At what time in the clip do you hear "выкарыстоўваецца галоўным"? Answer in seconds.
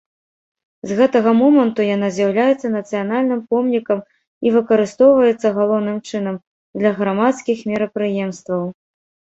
4.59-5.97